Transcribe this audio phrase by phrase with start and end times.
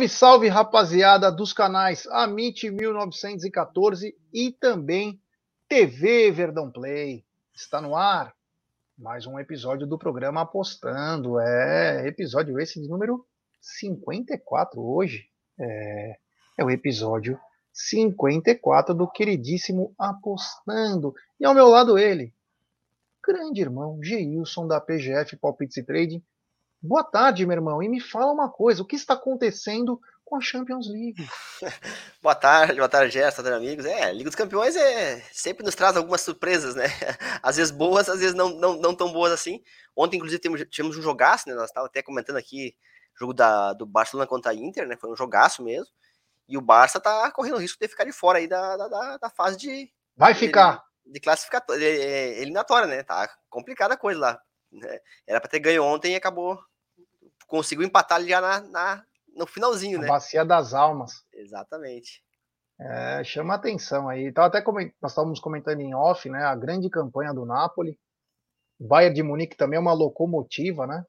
[0.00, 5.20] Salve, salve, rapaziada dos canais Amit 1914 e também
[5.68, 7.22] TV Verdão Play.
[7.54, 8.32] Está no ar
[8.96, 11.38] mais um episódio do programa Apostando.
[11.38, 13.26] É episódio esse de número
[13.60, 15.26] 54 hoje.
[15.58, 16.16] É,
[16.56, 17.38] é o episódio
[17.70, 21.14] 54 do queridíssimo Apostando.
[21.38, 22.32] E ao meu lado ele,
[23.22, 26.22] grande irmão Geilson da PGF Palpites e Trading
[26.82, 27.82] Boa tarde, meu irmão.
[27.82, 31.28] E me fala uma coisa: o que está acontecendo com a Champions League?
[32.22, 33.84] boa tarde, boa tarde, Gerson, boa tarde, amigos.
[33.84, 36.84] É, Liga dos Campeões é, sempre nos traz algumas surpresas, né?
[37.42, 39.62] Às vezes boas, às vezes não, não, não tão boas assim.
[39.94, 41.54] Ontem, inclusive, tivemos, tivemos um jogaço, né?
[41.54, 42.74] Nós estávamos até comentando aqui
[43.18, 44.96] jogo da, do Barcelona contra a Inter, né?
[44.96, 45.92] Foi um jogaço mesmo.
[46.48, 49.30] E o Barça tá correndo o risco de ficar de fora aí da, da, da
[49.30, 49.92] fase de.
[50.16, 50.82] Vai ficar.
[51.04, 53.02] De, de classificatória, eliminatória, né?
[53.02, 54.40] Tá complicada a coisa lá.
[54.72, 54.98] Né?
[55.26, 56.58] Era para ter ganho ontem e acabou
[57.50, 59.04] conseguiu empatar já na, na
[59.36, 60.08] no finalzinho, a né?
[60.08, 61.24] Bacia das Almas.
[61.34, 62.22] Exatamente.
[62.80, 64.32] É, chama atenção aí.
[64.32, 64.90] Tava até coment...
[65.02, 66.44] Nós estávamos comentando em off, né?
[66.44, 67.98] A grande campanha do Napoli.
[68.78, 71.04] O Bayern de Munique também é uma locomotiva, né?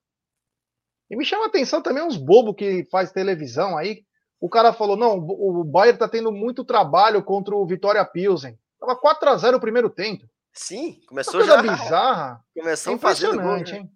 [1.10, 4.04] E me chama atenção também uns bobos que faz televisão aí.
[4.40, 8.58] O cara falou: não, o Bayern tá tendo muito trabalho contra o Vitória Pilsen.
[8.80, 10.26] Tava 4 a 0 o primeiro tempo.
[10.54, 11.62] Sim, começou já.
[11.62, 12.44] bizarra.
[12.54, 13.86] Começou é impressionante, gol, né?
[13.86, 13.92] hein?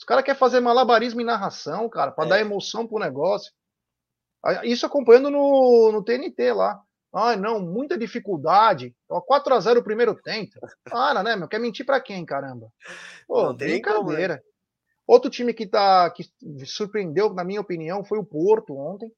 [0.00, 2.28] Os caras querem fazer malabarismo em narração, cara, para é.
[2.30, 3.52] dar emoção pro negócio.
[4.64, 6.80] Isso acompanhando no, no TNT lá.
[7.14, 8.96] Ai, não, muita dificuldade.
[9.06, 10.52] 4 a 0 o primeiro tempo.
[10.84, 11.46] Para, né, meu?
[11.46, 12.72] Quer mentir para quem, caramba?
[13.28, 13.98] Pô, não brincadeira.
[13.98, 14.40] Como, né?
[15.06, 16.24] Outro time que, tá, que
[16.64, 19.12] surpreendeu, na minha opinião, foi o Porto ontem.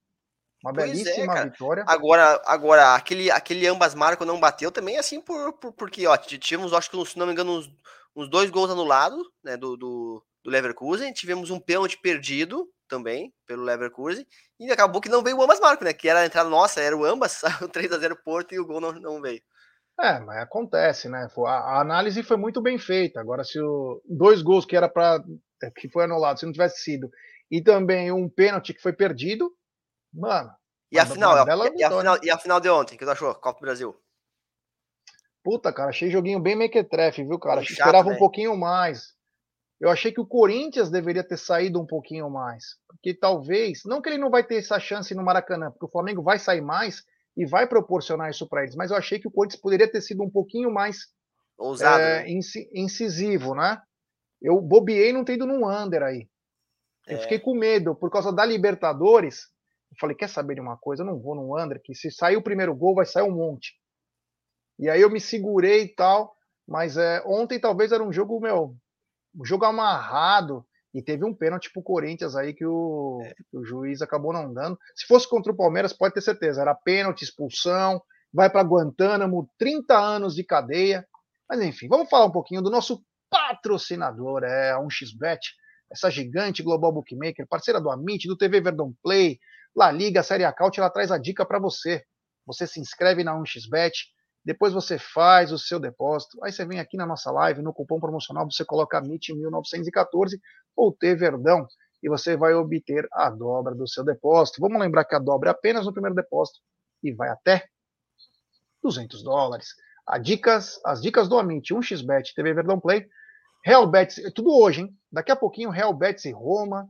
[0.65, 1.85] Uma pois é, belíssima é, vitória.
[1.87, 6.73] Agora, agora aquele, aquele ambas marcas não bateu também, assim, por, por, porque, ó, tivemos,
[6.73, 7.71] acho que, se não me engano, uns,
[8.17, 13.63] uns dois gols anulados, né, do, do, do Leverkusen, tivemos um pênalti perdido também pelo
[13.63, 14.27] Leverkusen,
[14.61, 15.93] e acabou que não veio o ambas marcas, né?
[15.95, 18.67] Que era a entrada nossa, era o ambas, o 3 a 0 Porto e o
[18.67, 19.41] gol não, não veio.
[20.01, 21.29] É, mas acontece, né?
[21.47, 23.21] A, análise foi muito bem feita.
[23.21, 25.23] Agora, se o dois gols que era para
[25.63, 27.09] é, que foi anulado, se não tivesse sido,
[27.51, 29.51] e também um pênalti que foi perdido,
[30.13, 30.51] mano.
[30.91, 33.35] E a final, e, a final, e a final de ontem, que tu achou?
[33.35, 33.97] Copa do Brasil?
[35.43, 37.63] Puta, cara, achei joguinho bem mequetrefe, viu, cara?
[37.63, 38.15] Chato, Esperava né?
[38.15, 39.15] um pouquinho mais.
[39.83, 42.77] Eu achei que o Corinthians deveria ter saído um pouquinho mais.
[42.87, 46.23] Porque talvez, não que ele não vai ter essa chance no Maracanã, porque o Flamengo
[46.23, 47.03] vai sair mais
[47.37, 50.23] e vai proporcionar isso para eles, mas eu achei que o Corinthians poderia ter sido
[50.23, 51.09] um pouquinho mais
[51.59, 52.31] ousado, é, né?
[52.73, 53.83] incisivo, né?
[54.41, 56.29] Eu bobiei não ter ido no under aí.
[57.09, 57.21] Eu é.
[57.21, 59.49] fiquei com medo por causa da Libertadores.
[59.91, 61.03] Eu falei, quer saber de uma coisa?
[61.03, 63.73] Eu não vou no under, que se sair o primeiro gol vai sair um monte.
[64.79, 66.37] E aí eu me segurei e tal,
[66.69, 68.77] mas é, ontem talvez era um jogo meu
[69.35, 73.35] o jogo amarrado e teve um pênalti pro Corinthians aí que o, é.
[73.51, 74.79] que o, juiz acabou não dando.
[74.95, 79.99] Se fosse contra o Palmeiras, pode ter certeza, era pênalti, expulsão, vai para Guantánamo, 30
[79.99, 81.07] anos de cadeia.
[81.49, 85.39] Mas enfim, vamos falar um pouquinho do nosso patrocinador, é a 1xBet,
[85.91, 89.39] essa gigante global bookmaker, parceira do Amit, do TV Verdão Play,
[89.75, 92.05] La Liga, Série A Caut, ela traz a dica para você.
[92.47, 93.93] Você se inscreve na 1xBet,
[94.45, 96.43] depois você faz o seu depósito.
[96.45, 100.39] Aí você vem aqui na nossa live, no cupom promocional, você coloca MIT1914
[100.77, 101.67] ou T Verdão
[102.03, 104.61] e você vai obter a dobra do seu depósito.
[104.61, 106.59] Vamos lembrar que a dobra é apenas no primeiro depósito
[107.03, 107.67] e vai até
[108.83, 109.69] 200 dólares.
[110.07, 113.07] As dicas, as dicas do Amit, 1xBet, TV Verdão Play,
[113.65, 114.97] Real Betis, é tudo hoje, hein?
[115.11, 116.89] Daqui a pouquinho, Real Betis e Roma,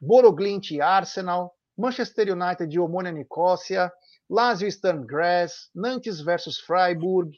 [0.00, 3.92] Boroglint e Arsenal, Manchester United e Omônia Nicócia,
[4.30, 4.68] Lazio
[5.06, 7.30] Grass, Nantes versus Freiburg,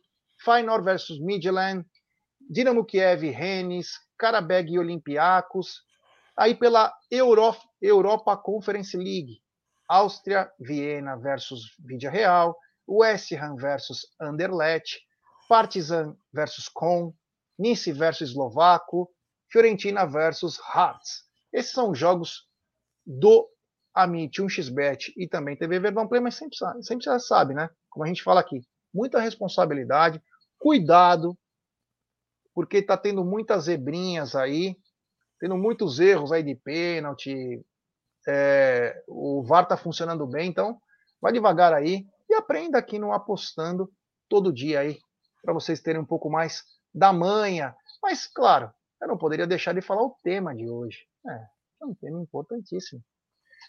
[0.44, 1.84] Feyenoord versus Midland,
[2.50, 3.88] Dinamo Kiev Rennes,
[4.18, 5.82] Karabeg e Olympiacos.
[6.38, 9.40] Aí pela Euro, Europa Conference League,
[9.88, 12.54] Áustria, Viena versus Vidia Real,
[12.86, 15.00] West Ham versus Anderlecht,
[15.48, 17.12] Partizan versus Com,
[17.58, 19.08] Nice versus Eslovaco,
[19.50, 21.24] Fiorentina versus Hearts.
[21.52, 22.46] Esses são os jogos
[23.06, 23.48] do
[23.96, 27.70] Amit, 1xBet e também TV Verdão Play, mas sempre, sempre já sabe, né?
[27.88, 28.60] Como a gente fala aqui,
[28.93, 30.22] muita responsabilidade,
[30.58, 31.34] cuidado,
[32.54, 34.76] porque tá tendo muitas zebrinhas aí,
[35.40, 37.64] tendo muitos erros aí de pênalti,
[38.28, 40.78] é, o VAR tá funcionando bem, então
[41.19, 43.90] vai devagar aí e aprenda aqui no Apostando
[44.28, 44.98] todo dia aí,
[45.43, 46.62] para vocês terem um pouco mais
[46.94, 47.75] da manha.
[48.02, 48.70] Mas, claro,
[49.00, 50.98] eu não poderia deixar de falar o tema de hoje.
[51.26, 51.46] É,
[51.82, 53.02] é um tema importantíssimo.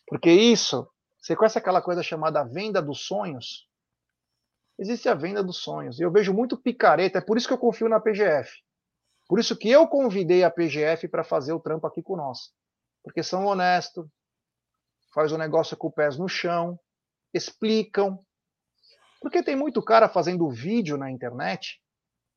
[0.08, 0.90] Porque isso,
[1.20, 3.68] você conhece aquela coisa chamada venda dos sonhos?
[4.80, 6.00] Existe a venda dos sonhos.
[6.00, 8.50] E eu vejo muito picareta, é por isso que eu confio na PGF.
[9.28, 12.54] Por isso que eu convidei a PGF para fazer o trampo aqui com nós.
[13.04, 14.08] Porque são honestos,
[15.14, 16.80] faz o negócio com o pés no chão,
[17.34, 18.24] explicam.
[19.20, 21.82] Porque tem muito cara fazendo vídeo na internet,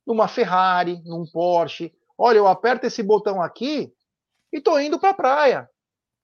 [0.04, 1.94] numa Ferrari, num Porsche.
[2.18, 3.92] Olha, eu aperto esse botão aqui
[4.52, 5.70] e tô indo para a praia.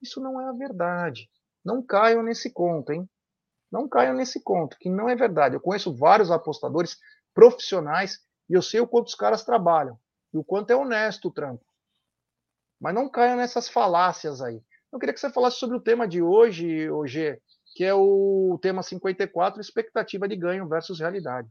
[0.03, 1.31] Isso não é a verdade.
[1.67, 3.11] Não caiam nesse conto, hein?
[3.73, 5.57] Não caiam nesse conto, que não é verdade.
[5.57, 6.97] Eu conheço vários apostadores
[7.35, 9.99] profissionais e eu sei o quanto os caras trabalham
[10.33, 11.67] e o quanto é honesto o trampo.
[12.81, 14.63] Mas não caiam nessas falácias aí.
[14.93, 17.37] Eu queria que você falasse sobre o tema de hoje, hoje,
[17.75, 21.49] que é o tema 54, expectativa de ganho versus realidade.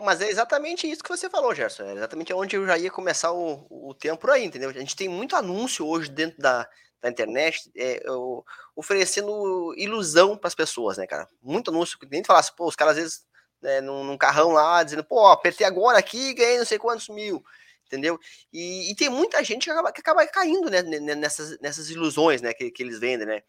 [0.00, 1.84] Mas é exatamente isso que você falou, Gerson.
[1.84, 4.70] É exatamente onde eu já ia começar o, o tempo por aí, entendeu?
[4.70, 6.68] A gente tem muito anúncio hoje dentro da,
[7.02, 8.44] da internet é, eu,
[8.76, 11.28] oferecendo ilusão para as pessoas, né, cara?
[11.42, 13.26] Muito anúncio que nem falasse, pô, os caras às vezes
[13.60, 17.44] né, num, num, carrão lá dizendo, pô, apertei agora aqui ganhei não sei quantos mil,
[17.86, 18.18] entendeu?
[18.52, 22.54] E, e, tem muita gente que acaba, que acaba caindo né, nessas, nessas ilusões, né,
[22.54, 23.42] que, que eles vendem, né?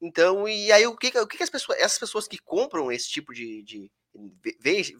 [0.00, 3.34] Então, e aí o que, o que as pessoas, essas pessoas que compram esse tipo
[3.34, 3.90] de, de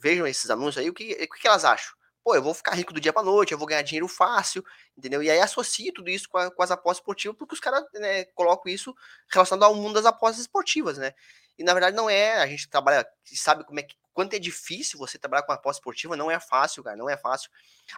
[0.01, 1.97] vejam esses anúncios aí, o que, o que elas acham?
[2.25, 4.65] Pô, eu vou ficar rico do dia para noite, eu vou ganhar dinheiro fácil,
[4.97, 5.23] entendeu?
[5.23, 8.25] E aí associo tudo isso com, a, com as apostas esportivas, porque os caras né,
[8.35, 8.95] colocam isso
[9.33, 11.15] relacionado ao mundo das apostas esportivas, né?
[11.59, 14.99] E na verdade não é, a gente trabalha, sabe como é que, quanto é difícil
[14.99, 17.51] você trabalhar com aposta esportiva, não é fácil, cara, não é fácil.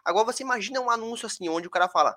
[0.05, 2.17] Agora você imagina um anúncio assim, onde o cara fala,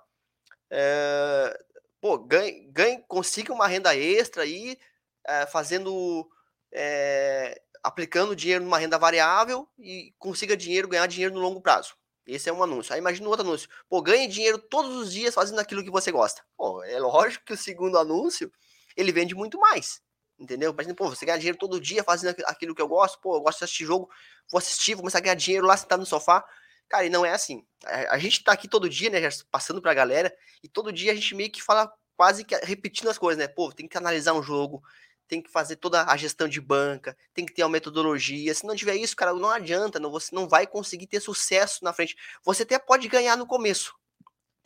[0.70, 1.58] é,
[2.02, 4.78] pô, ganhe, ganhe, consiga uma renda extra aí,
[5.26, 6.30] é, fazendo
[6.72, 11.96] é, aplicando dinheiro numa renda variável e consiga dinheiro, ganhar dinheiro no longo prazo.
[12.26, 12.94] Esse é um anúncio.
[12.94, 13.70] Aí imagina outro anúncio.
[13.90, 16.42] Pô, ganhe dinheiro todos os dias fazendo aquilo que você gosta.
[16.56, 18.50] Pô, é lógico que o segundo anúncio,
[18.96, 20.02] ele vende muito mais.
[20.40, 20.72] Entendeu?
[20.72, 23.20] Imagina, pô, você ganha dinheiro todo dia fazendo aquilo que eu gosto.
[23.20, 24.10] Pô, eu gosto de assistir jogo,
[24.50, 26.44] vou assistir, vou começar a ganhar dinheiro lá sentado no sofá.
[26.88, 27.66] Cara, e não é assim.
[28.10, 29.20] A, gente tá aqui todo dia, né,
[29.52, 30.34] passando pra galera,
[30.64, 33.48] e todo dia a gente meio que fala quase que repetindo as coisas, né?
[33.48, 34.82] Pô, tem que analisar um jogo,
[35.28, 38.54] tem que fazer toda a gestão de banca, tem que ter uma metodologia.
[38.54, 41.94] Se não tiver isso, cara, não adianta, não, você não vai conseguir ter sucesso na
[41.94, 42.16] frente.
[42.44, 43.96] Você até pode ganhar no começo.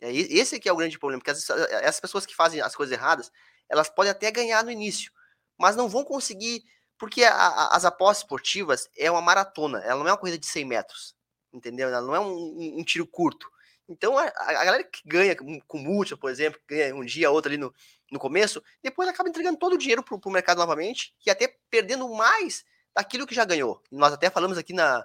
[0.00, 2.96] É, esse que é o grande problema, porque as, as pessoas que fazem as coisas
[2.96, 3.32] erradas,
[3.68, 5.12] elas podem até ganhar no início,
[5.58, 6.62] mas não vão conseguir,
[6.96, 10.46] porque a, a, as apostas esportivas é uma maratona, ela não é uma corrida de
[10.46, 11.16] 100 metros,
[11.52, 11.88] entendeu?
[11.88, 13.50] Ela não é um, um, um tiro curto.
[13.88, 17.58] Então, a, a, galera que ganha com múltipla, por exemplo, ganha um dia, outro ali
[17.58, 17.74] no,
[18.10, 22.08] no começo, depois acaba entregando todo o dinheiro para o mercado novamente e até perdendo
[22.08, 22.64] mais
[22.94, 23.82] daquilo que já ganhou.
[23.90, 25.04] Nós até falamos aqui na,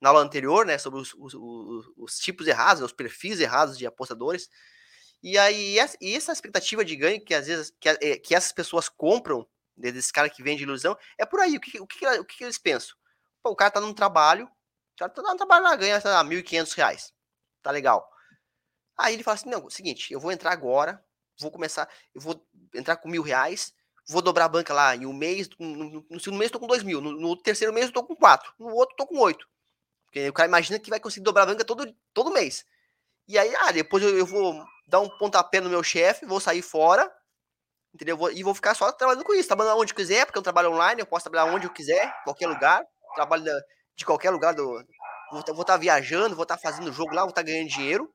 [0.00, 3.86] na aula anterior, né, sobre os, os, os, os tipos errados, os perfis errados de
[3.86, 4.48] apostadores.
[5.22, 8.88] E aí, e essa expectativa de ganho que às vezes que, é, que essas pessoas
[8.88, 9.46] compram
[9.76, 11.56] desse cara que vende ilusão, é por aí.
[11.56, 12.96] O que, o que, o que eles pensam?
[13.42, 17.12] Pô, o cara tá num trabalho, o cara tá num trabalho lá, ganha, R$ 1.500.
[17.62, 18.08] Tá legal.
[18.96, 21.04] Aí ele fala assim: não, seguinte, eu vou entrar agora,
[21.40, 23.72] vou começar, eu vou entrar com mil reais,
[24.08, 27.00] vou dobrar a banca lá em um mês, no, segundo mês estou com dois mil,
[27.00, 29.46] no, no terceiro mês estou com quatro, no outro estou com oito.
[30.06, 32.64] Porque o cara imagina que vai conseguir dobrar a banca todo, todo mês.
[33.28, 36.62] E aí, ah, depois eu, eu vou dar um pontapé no meu chefe, vou sair
[36.62, 37.10] fora,
[37.92, 38.16] entendeu?
[38.16, 40.70] Vou, e vou ficar só trabalhando com isso, trabalhando onde eu quiser, porque eu trabalho
[40.70, 43.44] online, eu posso trabalhar onde eu quiser, qualquer lugar, trabalho
[43.96, 44.84] de qualquer lugar do.
[45.32, 48.08] Vou estar tá viajando, vou estar tá fazendo jogo lá, vou estar tá ganhando dinheiro.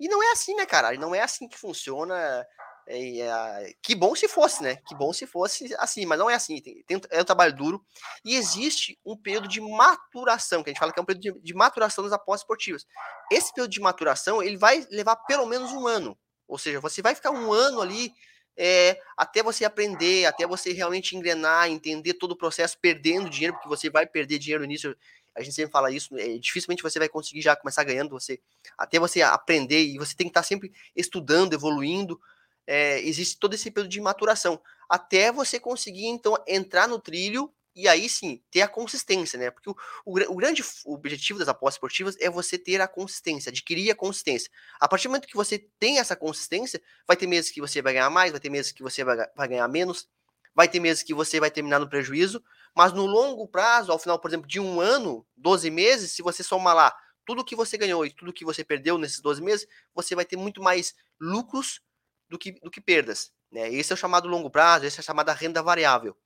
[0.00, 0.92] E não é assim, né, cara?
[0.94, 2.46] Não é assim que funciona.
[2.88, 4.76] É, é, que bom se fosse, né?
[4.86, 6.58] Que bom se fosse assim, mas não é assim.
[6.60, 7.84] Tem, tem, é um trabalho duro
[8.24, 11.40] e existe um período de maturação, que a gente fala que é um período de,
[11.42, 12.86] de maturação das apostas esportivas.
[13.30, 17.14] Esse período de maturação ele vai levar pelo menos um ano, ou seja, você vai
[17.14, 18.12] ficar um ano ali
[18.56, 23.68] é, até você aprender, até você realmente engrenar, entender todo o processo, perdendo dinheiro, porque
[23.68, 24.94] você vai perder dinheiro nisso
[25.36, 28.40] a gente sempre fala isso, é, dificilmente você vai conseguir já começar ganhando, você
[28.76, 32.20] até você aprender e você tem que estar sempre estudando, evoluindo.
[32.66, 37.86] É, existe todo esse período de maturação até você conseguir então entrar no trilho e
[37.86, 39.50] aí sim ter a consistência, né?
[39.50, 43.90] Porque o, o, o, grande objetivo das apostas esportivas é você ter a consistência, adquirir
[43.90, 44.50] a consistência.
[44.80, 47.92] A partir do momento que você tem essa consistência, vai ter meses que você vai
[47.92, 50.08] ganhar mais, vai ter meses que você vai, vai ganhar menos,
[50.54, 52.42] vai ter meses que você vai terminar no prejuízo,
[52.76, 56.42] mas no longo prazo, ao final, por exemplo, de um ano, 12 meses, se você
[56.42, 60.14] somar lá tudo que você ganhou e tudo que você perdeu nesses 12 meses, você
[60.14, 61.80] vai ter muito mais lucros
[62.28, 63.32] do que, do que perdas.
[63.50, 63.72] Né?
[63.72, 66.16] Esse é o chamado longo prazo, essa é a chamada renda variável.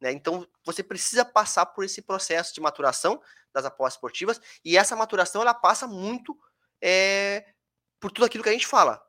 [0.00, 0.12] Né?
[0.12, 3.22] Então, você precisa passar por esse processo de maturação
[3.52, 6.36] das apostas esportivas, e essa maturação ela passa muito
[6.82, 7.46] é,
[8.00, 9.02] por tudo aquilo que a gente fala.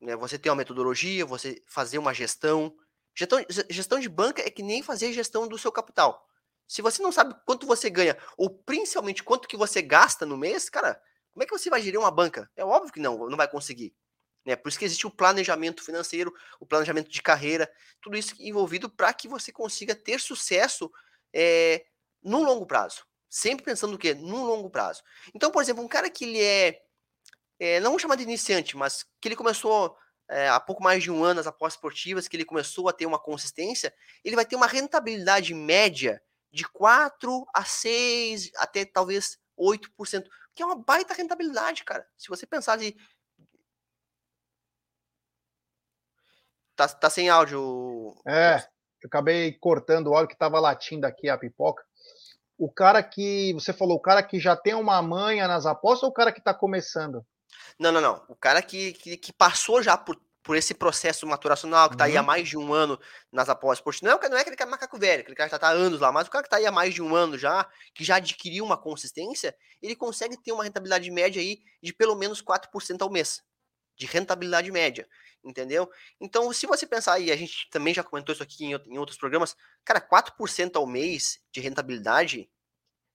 [0.00, 0.14] Né?
[0.16, 2.74] Você ter uma metodologia, você fazer uma gestão,
[3.16, 6.26] Gestão, gestão de banca é que nem fazer gestão do seu capital.
[6.66, 10.70] Se você não sabe quanto você ganha, ou principalmente quanto que você gasta no mês,
[10.70, 11.00] cara,
[11.32, 12.50] como é que você vai gerir uma banca?
[12.56, 13.94] É óbvio que não, não vai conseguir.
[14.44, 14.56] Né?
[14.56, 19.12] Por isso que existe o planejamento financeiro, o planejamento de carreira, tudo isso envolvido para
[19.12, 20.90] que você consiga ter sucesso
[21.32, 21.84] é,
[22.22, 23.04] no longo prazo.
[23.28, 24.14] Sempre pensando o quê?
[24.14, 25.02] No longo prazo.
[25.34, 26.82] Então, por exemplo, um cara que ele é,
[27.58, 29.96] é não vamos chamar de iniciante, mas que ele começou
[30.30, 33.04] é, há pouco mais de um ano as apostas esportivas, que ele começou a ter
[33.04, 33.92] uma consistência,
[34.24, 36.22] ele vai ter uma rentabilidade média
[36.52, 42.06] de 4 a 6, até talvez 8%, que é uma baita rentabilidade, cara.
[42.16, 42.96] Se você pensar de.
[46.76, 48.14] Tá, tá sem áudio.
[48.26, 48.58] É,
[49.02, 51.84] eu acabei cortando o áudio que tava latindo aqui a pipoca.
[52.56, 53.52] O cara que.
[53.54, 56.40] Você falou, o cara que já tem uma manha nas apostas ou o cara que
[56.40, 57.26] tá começando?
[57.78, 58.24] Não, não, não.
[58.28, 62.10] O cara que, que, que passou já por, por esse processo maturacional, que está uhum.
[62.10, 62.26] aí há uhum.
[62.26, 62.98] mais de um ano
[63.30, 64.10] nas apostas esportivas.
[64.10, 66.00] Não, é não é aquele cara macaco velho, aquele cara que já está há anos
[66.00, 68.16] lá, mas o cara que está aí há mais de um ano já, que já
[68.16, 73.10] adquiriu uma consistência, ele consegue ter uma rentabilidade média aí de pelo menos 4% ao
[73.10, 73.42] mês.
[73.96, 75.06] De rentabilidade média,
[75.44, 75.90] entendeu?
[76.18, 79.18] Então, se você pensar aí, a gente também já comentou isso aqui em, em outros
[79.18, 79.54] programas,
[79.84, 82.50] cara, 4% ao mês de rentabilidade,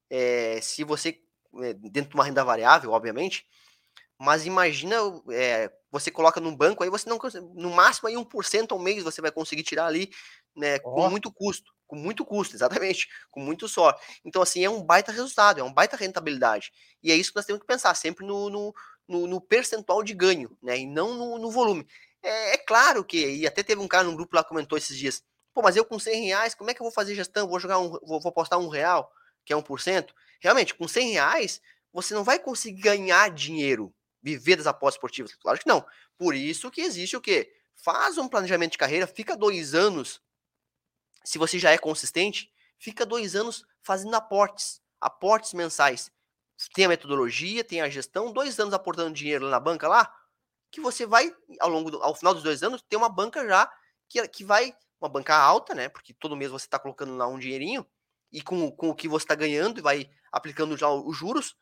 [0.10, 1.20] é, se você,
[1.62, 3.48] é, dentro de uma renda variável, obviamente,
[4.19, 4.95] mas imagina,
[5.31, 7.19] é, você coloca num banco, aí você não
[7.53, 10.10] no máximo aí 1% ao mês você vai conseguir tirar ali,
[10.55, 10.91] né, oh.
[10.93, 13.93] com muito custo, com muito custo, exatamente, com muito só.
[14.24, 16.72] Então, assim, é um baita resultado, é uma baita rentabilidade.
[17.03, 18.74] E é isso que nós temos que pensar, sempre no, no,
[19.07, 21.86] no, no percentual de ganho, né, e não no, no volume.
[22.24, 24.98] É, é, claro que, e até teve um cara no grupo lá que comentou esses
[24.98, 27.48] dias, pô, mas eu com 100 reais, como é que eu vou fazer gestão?
[27.48, 29.12] Vou jogar um, vou, vou apostar um real,
[29.45, 30.10] que é 1%?
[30.41, 31.62] Realmente, com 100 reais,
[31.93, 33.93] você não vai conseguir ganhar dinheiro,
[34.25, 35.36] viver das apostas esportivas?
[35.36, 35.86] Claro que não.
[36.17, 37.53] Por isso que existe o quê?
[37.75, 40.20] Faz um planejamento de carreira, fica dois anos,
[41.24, 46.12] se você já é consistente, fica dois anos fazendo aportes, aportes mensais.
[46.74, 50.12] Tem a metodologia, tem a gestão, dois anos aportando dinheiro na banca lá,
[50.72, 53.72] que você vai, ao longo do, ao final dos dois anos, ter uma banca já
[54.10, 55.88] que, que vai, uma banca alta, né?
[55.88, 57.86] Porque todo mês você está colocando lá um dinheirinho,
[58.32, 61.55] e com, com o que você está ganhando, e vai aplicando já os juros,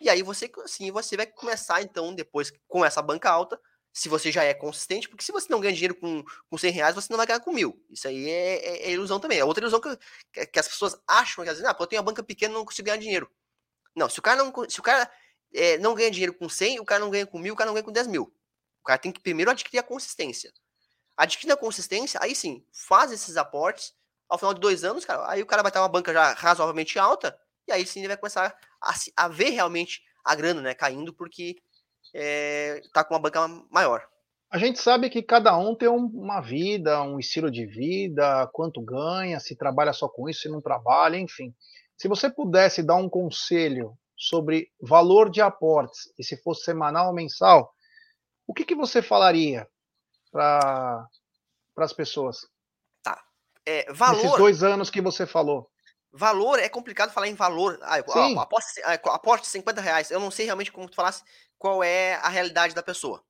[0.00, 3.60] e aí você, assim, você vai começar, então, depois com essa banca alta,
[3.92, 6.94] se você já é consistente, porque se você não ganha dinheiro com, com 100 reais,
[6.94, 7.84] você não vai ganhar com mil.
[7.90, 9.38] Isso aí é, é, é ilusão também.
[9.38, 12.06] É outra ilusão que, que as pessoas acham que às vezes, ah, eu tenho uma
[12.06, 13.28] banca pequena não consigo ganhar dinheiro.
[13.96, 15.10] Não, se o cara não, se o cara,
[15.52, 17.74] é, não ganha dinheiro com 100, o cara não ganha com mil, o cara não
[17.74, 18.32] ganha com 10 mil.
[18.80, 20.52] O cara tem que primeiro adquirir a consistência.
[21.16, 23.92] Adquirindo a consistência, aí sim, faz esses aportes.
[24.28, 26.98] Ao final de dois anos, cara, aí o cara vai ter uma banca já razoavelmente
[26.98, 27.36] alta,
[27.68, 31.56] e aí sim ele vai começar a, a ver realmente a grana, né, caindo, porque
[32.14, 34.06] é, tá com uma banca maior.
[34.50, 38.80] A gente sabe que cada um tem um, uma vida, um estilo de vida, quanto
[38.80, 41.54] ganha, se trabalha só com isso, se não trabalha, enfim.
[41.96, 47.14] Se você pudesse dar um conselho sobre valor de aportes, e se fosse semanal ou
[47.14, 47.72] mensal,
[48.46, 49.68] o que, que você falaria
[50.32, 51.06] para
[51.76, 52.48] as pessoas?
[53.02, 53.22] Tá.
[53.66, 54.22] É, valor.
[54.22, 55.70] Nesses dois anos que você falou.
[56.12, 57.78] Valor, é complicado falar em valor.
[57.82, 57.98] Ah,
[59.14, 60.10] aposta 50 reais.
[60.10, 61.22] Eu não sei realmente como tu falasse
[61.58, 63.22] qual é a realidade da pessoa.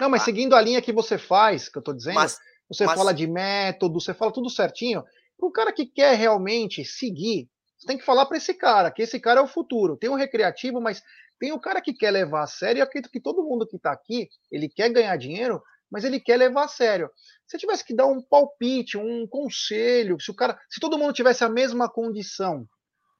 [0.00, 0.26] Não, mas tá?
[0.26, 2.98] seguindo a linha que você faz, que eu tô dizendo, mas, você mas...
[2.98, 5.04] fala de método, você fala tudo certinho.
[5.38, 9.02] Para o cara que quer realmente seguir, você tem que falar para esse cara, que
[9.02, 9.96] esse cara é o futuro.
[9.96, 11.02] Tem um recreativo, mas
[11.38, 13.92] tem o cara que quer levar a sério, e acredito que todo mundo que está
[13.92, 15.62] aqui, ele quer ganhar dinheiro,
[15.92, 17.10] mas ele quer levar a sério.
[17.46, 21.44] Se tivesse que dar um palpite, um conselho, se o cara, se todo mundo tivesse
[21.44, 22.66] a mesma condição,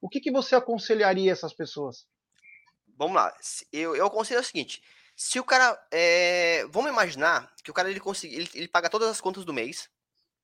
[0.01, 2.07] o que, que você aconselharia essas pessoas?
[2.97, 3.31] Vamos lá,
[3.71, 4.83] eu, eu aconselho o seguinte:
[5.15, 9.07] se o cara, é, vamos imaginar que o cara ele consegue, ele, ele paga todas
[9.07, 9.87] as contas do mês,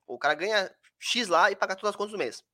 [0.06, 2.44] o cara ganha X lá e paga todas as contas do mês.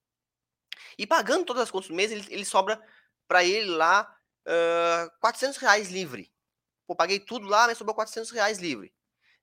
[0.97, 2.81] E pagando todas as contas do mês, ele, ele sobra
[3.29, 4.11] para ele lá
[4.47, 6.33] uh, 400 reais livre.
[6.87, 8.96] Pô, paguei tudo lá, mas sobrou 400 reais livre.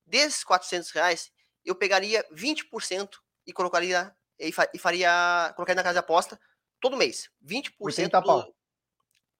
[0.05, 1.31] Desses 400 reais,
[1.63, 3.09] eu pegaria 20%
[3.47, 6.39] e colocaria e faria colocaria na casa de aposta
[6.79, 7.29] todo mês.
[7.45, 8.25] 20% 80 do...
[8.25, 8.55] pau.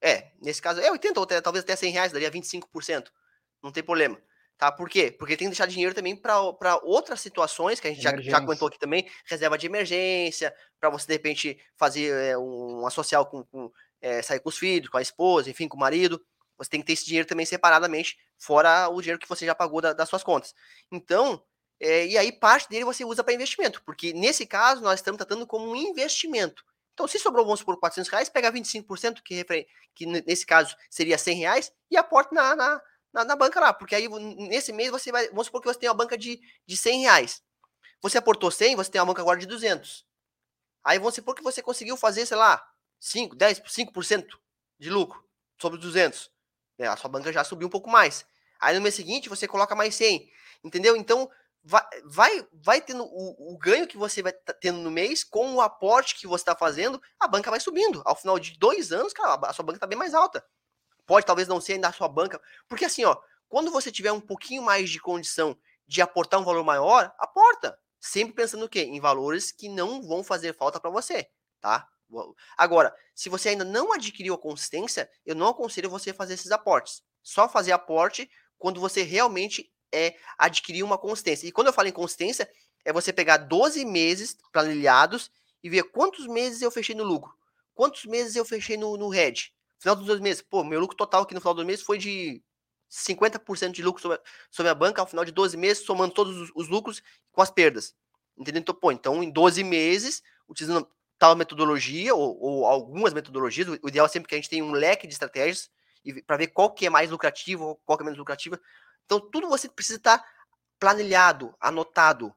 [0.02, 3.10] É, nesse caso, é 80 ou até, talvez até 100 reais, daria 25%.
[3.62, 4.22] Não tem problema.
[4.58, 4.72] Tá?
[4.72, 5.12] Por quê?
[5.12, 8.68] Porque tem que deixar dinheiro também para outras situações que a gente já, já, comentou
[8.68, 13.44] aqui também, reserva de emergência, para você de repente fazer é, um, uma social com,
[13.46, 16.24] com é, sair com os filhos, com a esposa, enfim, com o marido.
[16.58, 19.82] Você tem que ter esse dinheiro também separadamente, fora o dinheiro que você já pagou
[19.82, 20.54] da, das suas contas.
[20.92, 21.44] Então,
[21.80, 25.46] é, e aí parte dele você usa para investimento, porque nesse caso nós estamos tratando
[25.46, 26.64] como um investimento.
[26.94, 29.44] Então, se sobrou, vamos por 400 reais, pega 25%, que,
[29.96, 32.82] que nesse caso seria 100 reais, e aporta na, na,
[33.12, 34.08] na, na, banca lá, porque aí
[34.48, 37.42] nesse mês você vai, vamos supor que você tem uma banca de, de 100 reais.
[38.02, 40.06] Você aportou 100, você tem uma banca agora de 200.
[40.84, 42.64] Aí vamos supor que você conseguiu fazer, sei lá,
[43.00, 44.28] 5, 10, 5%
[44.78, 45.24] de lucro
[45.60, 46.30] sobre 200.
[46.84, 48.26] É, a sua banca já subiu um pouco mais.
[48.60, 50.30] Aí no mês seguinte você coloca mais 100,
[50.64, 50.96] entendeu?
[50.96, 51.30] Então
[51.64, 55.62] vai, vai, vai tendo o, o ganho que você vai tendo no mês com o
[55.62, 58.02] aporte que você está fazendo, a banca vai subindo.
[58.06, 60.46] Ao final de dois anos, cara, a sua banca está bem mais alta.
[61.06, 64.22] Pode talvez não ser ainda a sua banca, porque assim, ó, quando você tiver um
[64.22, 67.78] pouquinho mais de condição de aportar um valor maior, aporta.
[68.00, 68.82] Sempre pensando o quê?
[68.82, 71.30] Em valores que não vão fazer falta para você,
[71.62, 71.88] tá?
[72.58, 77.02] Agora, se você ainda não adquiriu a consistência, eu não aconselho você fazer esses aportes.
[77.22, 81.48] Só fazer aporte quando você realmente é adquirir uma consistência.
[81.48, 82.50] E quando eu falo em consistência,
[82.84, 85.32] é você pegar 12 meses planilhados
[85.64, 87.34] e ver quantos meses eu fechei no lucro,
[87.74, 89.34] quantos meses eu fechei no, no red.
[89.80, 92.42] Final dos dois meses, pô, meu lucro total aqui no final do mês foi de
[92.90, 94.20] 50% de lucro sobre,
[94.52, 97.02] sobre a banca ao final de 12 meses, somando todos os, os, lucros
[97.32, 97.96] com as perdas.
[98.38, 98.62] Entendeu?
[98.62, 100.88] Então, pô, então em 12 meses, utilizando
[101.24, 104.74] tal metodologia ou, ou algumas metodologias, o, ideal é sempre que a gente tenha um
[104.74, 105.72] leque de estratégias
[106.28, 108.60] para ver qual que é mais lucrativo, qual que é menos lucrativa,
[109.06, 110.22] então, tudo você precisa estar
[110.78, 112.36] planilhado, anotado,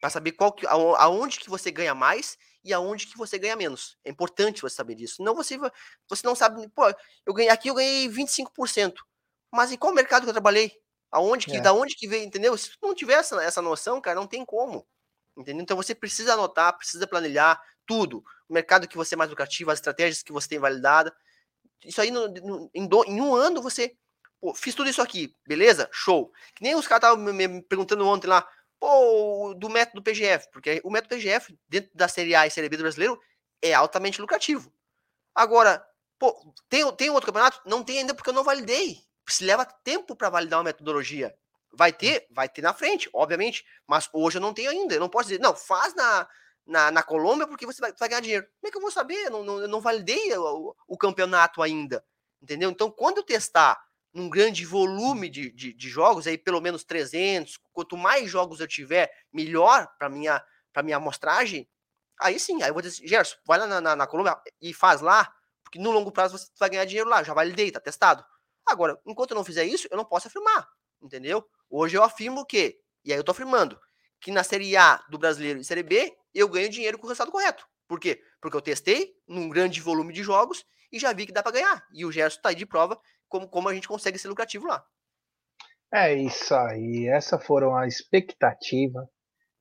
[0.00, 3.98] para saber qual que, aonde que você ganha mais e aonde que você ganha menos.
[4.02, 5.22] É importante você saber disso.
[5.22, 5.58] Não você,
[6.08, 6.84] você não sabe, pô,
[7.26, 8.94] eu ganhei aqui, eu ganhei 25%.
[9.52, 10.72] Mas em qual mercado que eu trabalhei?
[11.10, 11.60] Aonde que, é.
[11.60, 12.56] da onde que veio, entendeu?
[12.56, 14.86] Se não tiver essa, essa noção, cara, não tem como.
[15.36, 15.62] Entendeu?
[15.62, 18.24] Então você precisa anotar, precisa planilhar tudo.
[18.48, 21.14] O mercado que você é mais lucrativo, as estratégias que você tem validada.
[21.84, 23.96] Isso aí no, no, em, do, em um ano você
[24.42, 25.88] Pô, fiz tudo isso aqui, beleza?
[25.92, 26.32] Show.
[26.56, 28.44] Que nem os caras estavam me perguntando ontem lá,
[28.80, 32.76] pô, do método PGF, porque o método PGF, dentro da Série A e Série B
[32.76, 33.16] do brasileiro,
[33.62, 34.74] é altamente lucrativo.
[35.32, 35.86] Agora,
[36.18, 37.62] pô, tem, tem outro campeonato?
[37.64, 38.98] Não tem ainda porque eu não validei.
[39.28, 41.32] Se leva tempo para validar uma metodologia.
[41.74, 42.26] Vai ter?
[42.30, 43.64] Vai ter na frente, obviamente.
[43.86, 44.94] Mas hoje eu não tenho ainda.
[44.94, 46.28] Eu não posso dizer, não, faz na,
[46.66, 48.46] na, na Colômbia porque você vai, vai, ganhar dinheiro.
[48.60, 49.26] Como é que eu vou saber?
[49.26, 52.04] Eu não, não, eu não validei o, o campeonato ainda.
[52.40, 52.70] Entendeu?
[52.70, 53.82] Então, quando eu testar
[54.12, 58.68] num grande volume de, de, de, jogos, aí pelo menos 300, quanto mais jogos eu
[58.68, 61.68] tiver, melhor para minha para minha amostragem,
[62.18, 65.02] aí sim, aí eu vou dizer, Gerson, vai lá na, na, na, Colômbia e faz
[65.02, 65.30] lá,
[65.62, 68.24] porque no longo prazo você vai ganhar dinheiro lá, já validei, tá testado.
[68.66, 70.66] Agora, enquanto eu não fizer isso, eu não posso afirmar,
[71.02, 71.46] entendeu?
[71.74, 73.80] Hoje eu afirmo que, e aí eu tô afirmando,
[74.20, 77.32] que na Série A do Brasileiro e Série B, eu ganho dinheiro com o resultado
[77.32, 77.66] correto.
[77.88, 78.22] Por quê?
[78.42, 81.82] Porque eu testei num grande volume de jogos e já vi que dá para ganhar.
[81.90, 84.84] E o Gerson tá aí de prova como, como a gente consegue ser lucrativo lá.
[85.90, 87.08] É isso aí.
[87.08, 89.08] Essa foram a expectativa,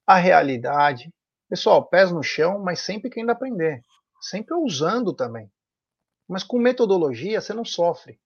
[0.06, 1.14] a realidade.
[1.48, 3.82] Pessoal, pés no chão, mas sempre querendo aprender.
[4.20, 5.50] Sempre usando também.
[6.28, 8.20] Mas com metodologia você não sofre.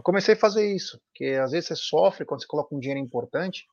[0.00, 2.98] Eu comecei a fazer isso, porque às vezes você sofre quando você coloca um dinheiro
[2.98, 3.66] importante.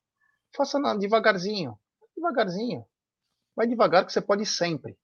[0.54, 1.74] Faça devagarzinho,
[2.14, 2.84] devagarzinho.
[3.56, 4.94] Vai devagar que você pode sempre.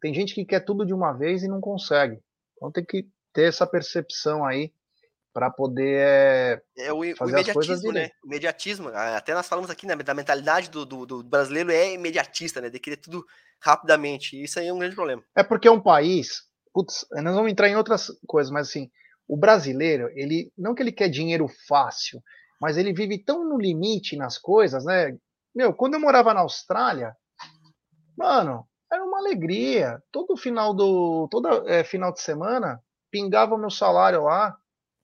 [0.00, 2.20] Tem gente que quer tudo de uma vez e não consegue.
[2.56, 4.74] Então tem que ter essa percepção aí
[5.32, 8.10] para poder é, é o, fazer o as coisas né?
[8.24, 12.60] O imediatismo, até nós falamos aqui né, da mentalidade do, do, do, brasileiro é imediatista,
[12.60, 12.68] né?
[12.68, 13.24] De querer tudo
[13.62, 14.42] rapidamente.
[14.42, 15.22] isso aí é um grande problema.
[15.36, 16.42] É porque é um país.
[16.74, 18.90] Putz, nós vamos entrar em outras coisas, mas assim,
[19.30, 22.20] o brasileiro, ele não que ele quer dinheiro fácil,
[22.60, 25.16] mas ele vive tão no limite nas coisas, né?
[25.54, 27.16] Meu, quando eu morava na Austrália,
[28.18, 30.02] mano, era uma alegria.
[30.10, 34.56] Todo final do, todo é, final de semana, pingava o meu salário lá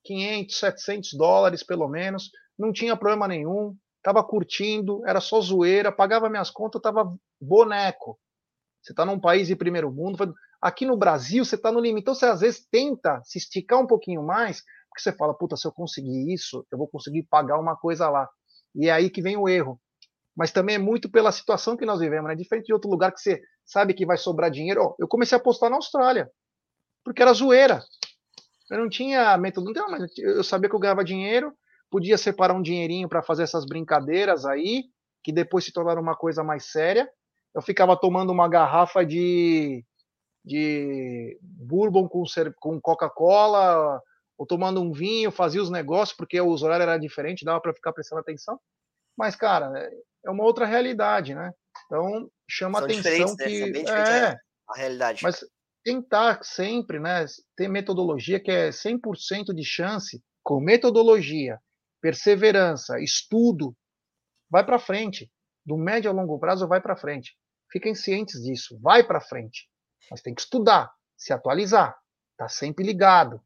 [0.04, 6.28] 500, 700 dólares pelo menos, não tinha problema nenhum, tava curtindo, era só zoeira, pagava
[6.28, 8.18] minhas contas, tava boneco.
[8.86, 12.14] Você está num país de primeiro mundo, aqui no Brasil você está no limite, então
[12.14, 15.72] você às vezes tenta se esticar um pouquinho mais, porque você fala, puta, se eu
[15.72, 18.28] conseguir isso, eu vou conseguir pagar uma coisa lá.
[18.76, 19.80] E é aí que vem o erro.
[20.36, 22.36] Mas também é muito pela situação que nós vivemos, né?
[22.36, 24.80] Diferente de outro lugar que você sabe que vai sobrar dinheiro.
[24.84, 26.30] Oh, eu comecei a apostar na Austrália,
[27.04, 27.82] porque era zoeira.
[28.70, 31.52] Eu não tinha método, não, mas eu sabia que eu ganhava dinheiro,
[31.90, 34.84] podia separar um dinheirinho para fazer essas brincadeiras aí,
[35.24, 37.10] que depois se tornaram uma coisa mais séria.
[37.56, 39.82] Eu ficava tomando uma garrafa de,
[40.44, 42.22] de bourbon com,
[42.60, 43.98] com Coca-Cola,
[44.36, 47.94] ou tomando um vinho, fazia os negócios, porque o horário era diferente, dava para ficar
[47.94, 48.60] prestando atenção.
[49.16, 49.72] Mas, cara,
[50.22, 51.50] é uma outra realidade, né?
[51.86, 53.44] Então, chama São atenção né?
[53.46, 53.70] que.
[53.70, 54.28] Né?
[54.28, 54.36] É,
[54.68, 55.22] a realidade.
[55.22, 55.42] Mas
[55.82, 57.24] tentar sempre né,
[57.56, 61.58] ter metodologia que é 100% de chance, com metodologia,
[62.02, 63.74] perseverança, estudo,
[64.50, 65.30] vai para frente.
[65.64, 67.34] Do médio a longo prazo, vai para frente.
[67.70, 69.68] Fiquem cientes disso, vai para frente.
[70.10, 71.96] Mas tem que estudar, se atualizar,
[72.36, 73.40] tá sempre ligado.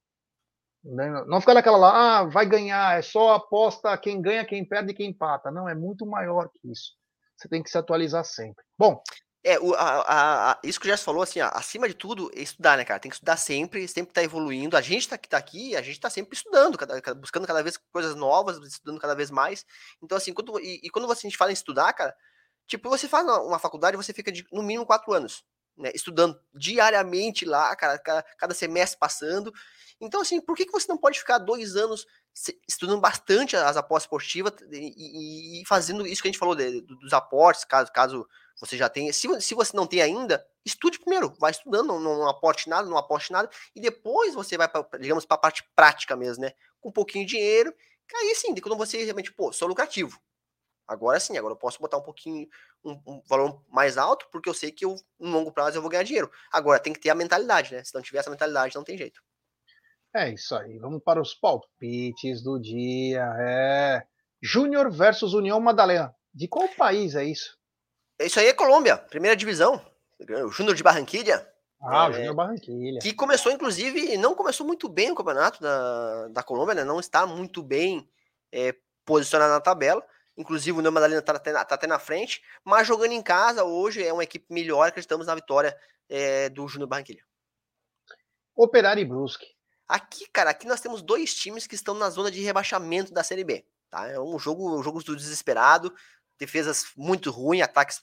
[0.83, 4.93] Né, não ficar naquela lá, ah, vai ganhar, é só aposta quem ganha, quem perde
[4.93, 5.51] e quem empata.
[5.51, 6.93] Não, é muito maior que isso.
[7.37, 8.65] Você tem que se atualizar sempre.
[8.79, 9.03] Bom,
[9.43, 12.41] É, o, a, a, isso que o Gerson falou, assim, ó, acima de tudo, é
[12.43, 13.01] estudar, né, cara?
[13.01, 14.77] Tem que estudar sempre, sempre tá evoluindo.
[14.77, 17.79] A gente tá, que tá aqui, a gente tá sempre estudando, cada, buscando cada vez
[17.91, 19.65] coisas novas, estudando cada vez mais.
[20.03, 22.15] Então, assim, quando, e, e quando você, a gente fala em estudar, cara,
[22.71, 25.45] tipo, você faz uma, faculdade, você fica de, no mínimo quatro anos,
[25.77, 25.91] né?
[25.93, 29.53] Estudando diariamente lá, cara, cada, cada semestre passando.
[30.01, 32.07] Então, assim, por que, que você não pode ficar dois anos
[32.67, 37.13] estudando bastante as apostas esportivas e, e, fazendo isso que a gente falou de, dos
[37.13, 38.27] aportes, caso, caso
[38.59, 39.13] você já tenha.
[39.13, 42.97] Se, se você não tem ainda, estude primeiro, vai estudando, não, não aporte nada, não
[42.97, 46.53] aposte nada, e depois você vai, pra, digamos, para a parte prática mesmo, né?
[46.81, 47.75] Com um pouquinho de dinheiro,
[48.15, 50.21] aí sim, quando você realmente, pô, sou lucrativo.
[50.91, 52.49] Agora sim, agora eu posso botar um pouquinho,
[52.85, 55.89] um, um, valor mais alto, porque eu sei que eu, no longo prazo eu vou
[55.89, 56.29] ganhar dinheiro.
[56.51, 57.85] Agora tem que ter a mentalidade, né?
[57.85, 59.23] Se não tiver essa mentalidade, não tem jeito.
[60.13, 60.81] É isso aí.
[60.81, 63.25] Vamos para os palpites do dia.
[63.39, 64.03] É.
[64.43, 66.13] Júnior versus União Madalena.
[66.35, 67.57] De qual país é isso?
[68.19, 69.81] Isso aí é Colômbia, primeira divisão.
[70.45, 71.49] O Júnior de Barranquilha.
[71.81, 72.99] Ah, é, o Júnior Barranquilha.
[72.99, 76.83] Que começou, inclusive, não começou muito bem o campeonato da, da Colômbia, né?
[76.83, 78.11] Não está muito bem
[78.51, 78.75] é,
[79.05, 80.05] posicionado na tabela.
[80.41, 82.43] Inclusive, o União Madalena está até, tá até na frente.
[82.65, 84.89] Mas jogando em casa, hoje é uma equipe melhor.
[84.89, 85.77] Acreditamos na vitória
[86.09, 87.23] é, do Júnior Barranquilha.
[88.57, 89.47] Operário e Brusque.
[89.87, 93.45] Aqui, cara, aqui nós temos dois times que estão na zona de rebaixamento da Série
[93.45, 93.67] B.
[93.91, 94.09] Tá?
[94.09, 95.95] É um jogo, um jogo do desesperado,
[96.39, 98.03] defesas muito ruins, ataques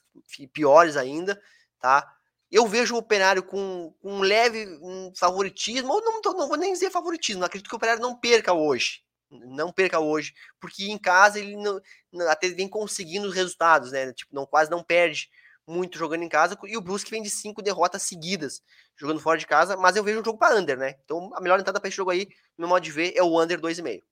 [0.52, 1.42] piores ainda,
[1.80, 2.14] tá?
[2.50, 6.72] Eu vejo o Operário com, com um leve um favoritismo, ou não, não vou nem
[6.72, 9.02] dizer favoritismo, acredito que o Operário não perca hoje.
[9.30, 11.80] Não perca hoje, porque em casa ele não,
[12.30, 14.12] até vem conseguindo os resultados, né?
[14.12, 15.28] Tipo, não, quase não perde
[15.66, 18.62] muito jogando em casa, e o Brusque vem de cinco derrotas seguidas,
[18.96, 20.94] jogando fora de casa, mas eu vejo um jogo para under, né?
[21.04, 23.40] Então a melhor entrada para esse jogo aí, no meu modo de ver, é o
[23.40, 24.02] under 2,5.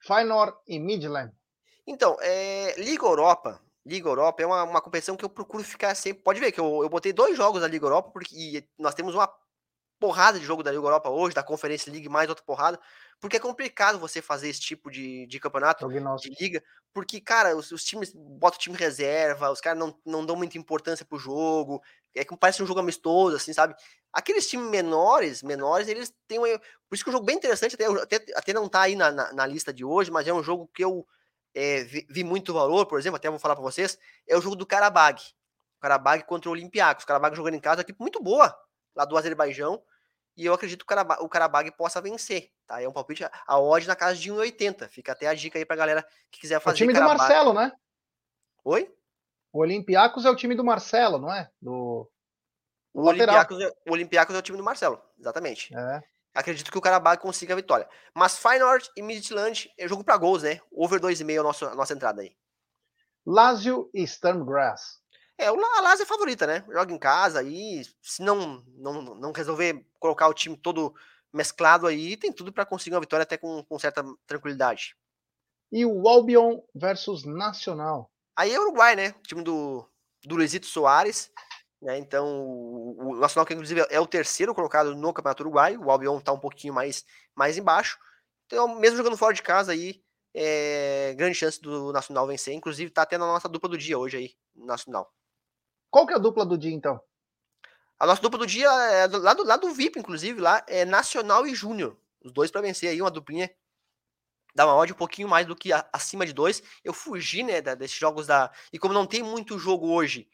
[0.00, 1.32] Feyenoord e Midland.
[1.86, 6.22] Então, é, Liga Europa, Liga Europa é uma, uma competição que eu procuro ficar sempre.
[6.22, 9.28] Pode ver que eu, eu botei dois jogos da Liga Europa, porque nós temos uma
[10.02, 12.76] porrada de jogo da Liga Europa hoje, da Conferência League, mais outra porrada,
[13.20, 16.60] porque é complicado você fazer esse tipo de, de campeonato, de liga,
[16.92, 20.58] porque, cara, os, os times botam o time reserva, os caras não, não dão muita
[20.58, 21.80] importância pro jogo,
[22.16, 23.76] é que parece um jogo amistoso, assim, sabe?
[24.12, 26.42] Aqueles times menores, menores, eles têm um,
[26.88, 29.12] Por isso que é um jogo bem interessante, até, até, até não tá aí na,
[29.12, 31.06] na, na, lista de hoje, mas é um jogo que eu
[31.54, 34.56] é, vi, vi, muito valor, por exemplo, até vou falar para vocês, é o jogo
[34.56, 35.22] do Karabag.
[35.80, 37.04] Karabag contra o Olympiacos.
[37.04, 38.52] O Karabag jogando em casa, equipe muito boa,
[38.94, 39.82] lá do Azerbaijão,
[40.36, 42.80] e eu acredito que o Karabag possa vencer, tá?
[42.80, 44.88] É um palpite, a odd na casa de 1,80.
[44.88, 46.74] Fica até a dica aí pra galera que quiser fazer.
[46.74, 47.16] É o time Karabag.
[47.16, 47.72] do Marcelo, né?
[48.64, 48.90] Oi?
[49.52, 51.50] O Olympiacos é o time do Marcelo, não é?
[51.60, 52.10] Do...
[52.94, 55.74] O Olympiacos, é, o Olympiacos é o time do Marcelo, exatamente.
[55.76, 56.02] É.
[56.34, 57.86] Acredito que o Karabag consiga a vitória.
[58.14, 60.60] Mas Feyenoord e Midtjylland é jogo para gols, né?
[60.70, 62.34] Over 2,5 é a nossa, a nossa entrada aí.
[63.26, 65.01] Lazio e Sturmgrass.
[65.38, 66.64] É, o Lazio é favorita, né?
[66.68, 70.94] Joga em casa aí, se não, não, não resolver colocar o time todo
[71.32, 74.94] mesclado aí, tem tudo para conseguir uma vitória até com, com certa tranquilidade.
[75.70, 78.10] E o Albion versus Nacional.
[78.36, 79.14] Aí é o Uruguai, né?
[79.18, 79.88] O time do,
[80.24, 81.32] do Luizito Soares.
[81.80, 81.98] Né?
[81.98, 86.18] Então, o, o Nacional, que inclusive é o terceiro colocado no Campeonato Uruguai, o Albion
[86.18, 87.98] está um pouquinho mais, mais embaixo.
[88.46, 90.02] Então, mesmo jogando fora de casa aí,
[90.34, 92.54] é grande chance do Nacional vencer.
[92.54, 95.10] Inclusive, está até na nossa dupla do dia hoje aí, Nacional.
[95.92, 96.98] Qual que é a dupla do dia, então?
[97.98, 101.46] A nossa dupla do dia é lá do, lá do VIP, inclusive, lá é Nacional
[101.46, 101.98] e Júnior.
[102.24, 103.54] Os dois para vencer aí, uma duplinha.
[104.54, 106.62] Dá uma odd um pouquinho mais do que a, acima de dois.
[106.82, 108.50] Eu fugi, né, da, desses jogos da.
[108.72, 110.26] E como não tem muito jogo hoje,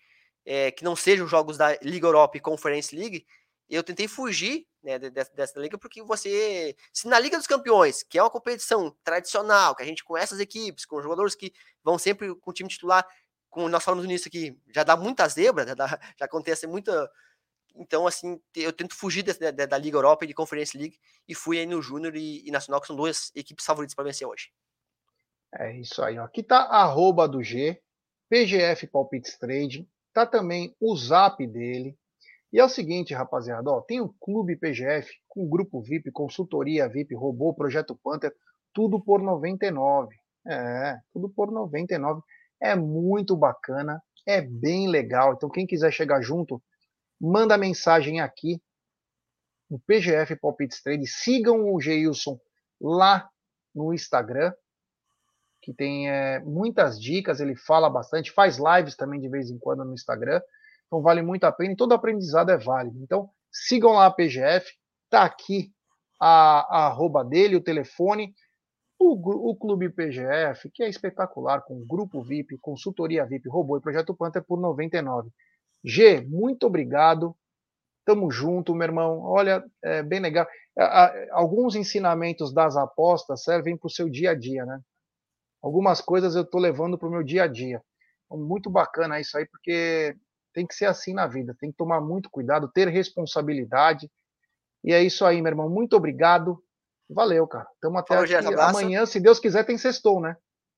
[0.46, 3.26] é, que não sejam jogos da Liga Europa e Conference League,
[3.68, 6.76] eu tentei fugir né, dessa, dessa, liga, porque você.
[6.92, 10.40] Se na Liga dos Campeões, que é uma competição tradicional, que a gente conhece as
[10.40, 13.04] equipes, com jogadores que vão sempre com o time titular,
[13.50, 15.86] como nós falamos nisso aqui, já dá muita zebra, já, dá,
[16.18, 17.10] já acontece muita.
[17.74, 21.34] Então, assim, eu tento fugir desse, da, da, Liga Europa e de Conference League e
[21.34, 24.50] fui aí no Júnior e, e, Nacional, que são duas equipes favoritas para vencer hoje.
[25.54, 26.24] É isso aí, ó.
[26.24, 27.80] Aqui tá arroba do G,
[28.28, 31.96] PGF Palpites Trading, tá também o zap dele.
[32.52, 37.14] E é o seguinte, rapaziada, ó, tem o Clube PGF com grupo VIP, consultoria VIP,
[37.14, 38.34] robô, projeto Panther,
[38.72, 40.16] tudo por 99.
[40.46, 42.22] É, tudo por 99.
[42.60, 45.34] É muito bacana, é bem legal.
[45.34, 46.62] Então quem quiser chegar junto,
[47.20, 48.60] manda mensagem aqui
[49.70, 51.06] no PGF Palpites Trade.
[51.06, 52.38] Sigam o Geilson
[52.80, 53.28] lá
[53.74, 54.52] no Instagram,
[55.60, 59.84] que tem é, muitas dicas, ele fala bastante, faz lives também de vez em quando
[59.84, 60.40] no Instagram,
[60.86, 62.98] então vale muito a pena e todo aprendizado é válido.
[63.02, 64.72] Então sigam lá a PGF,
[65.10, 65.72] tá aqui
[66.20, 68.34] a, a arroba dele, o telefone,
[68.98, 74.14] o, o Clube PGF, que é espetacular, com grupo VIP, consultoria VIP, robô e projeto
[74.14, 75.30] Panther por 99.
[75.84, 77.36] G, muito obrigado.
[78.04, 79.20] Tamo junto, meu irmão.
[79.20, 80.46] Olha, é bem legal.
[81.30, 84.80] Alguns ensinamentos das apostas servem para o seu dia a dia, né?
[85.62, 87.82] Algumas coisas eu estou levando para o meu dia a dia.
[88.26, 90.16] Então, muito bacana isso aí, porque
[90.52, 91.54] tem que ser assim na vida.
[91.58, 94.10] Tem que tomar muito cuidado, ter responsabilidade.
[94.84, 95.68] E é isso aí, meu irmão.
[95.68, 96.62] Muito obrigado.
[97.10, 97.66] Valeu, cara.
[97.80, 98.60] Tamo até Falou, aqui.
[98.60, 100.36] amanhã, se Deus quiser, tem sextou, né?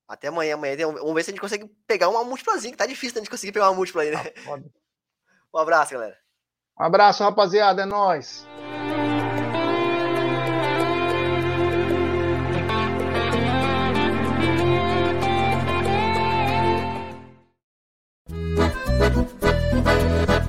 [0.09, 0.77] Até amanhã, amanhã.
[0.77, 3.53] Vamos ver se a gente consegue pegar uma múltiplazinha, que tá difícil a gente conseguir
[3.53, 4.23] pegar uma múltipla aí, né?
[4.47, 4.59] Ah,
[5.55, 6.17] um abraço, galera.
[6.79, 7.83] Um abraço, rapaziada.
[7.83, 8.47] É nóis.